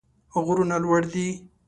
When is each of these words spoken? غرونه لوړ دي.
غرونه 0.45 0.75
لوړ 0.83 1.01
دي. 1.13 1.27